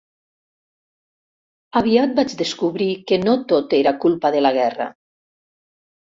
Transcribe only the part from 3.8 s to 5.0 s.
era culpa de la guerra.